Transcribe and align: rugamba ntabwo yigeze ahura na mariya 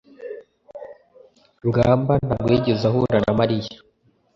rugamba 1.63 2.13
ntabwo 2.25 2.49
yigeze 2.53 2.83
ahura 2.89 3.17
na 3.23 3.31
mariya 3.39 3.73